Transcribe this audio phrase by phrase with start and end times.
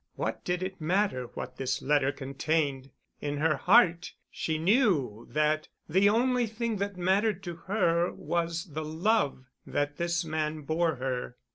[0.15, 2.89] What did it matter what this letter contained?
[3.19, 8.83] In her heart she knew that the only thing that mattered to her was the
[8.83, 11.37] love that this man bore her.